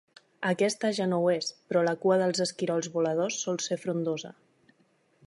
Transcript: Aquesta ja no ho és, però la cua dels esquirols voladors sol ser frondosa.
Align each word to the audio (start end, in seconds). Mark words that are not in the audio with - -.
Aquesta 0.51 0.89
ja 0.99 1.05
no 1.11 1.19
ho 1.25 1.27
és, 1.33 1.49
però 1.73 1.83
la 1.89 1.93
cua 2.05 2.17
dels 2.21 2.43
esquirols 2.47 2.89
voladors 2.97 3.39
sol 3.45 3.63
ser 3.67 3.81
frondosa. 3.83 4.37